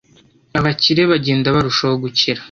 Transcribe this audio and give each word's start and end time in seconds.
abakire 0.59 1.01
bagenda 1.11 1.55
barushaho 1.55 1.95
gukira, 2.03 2.39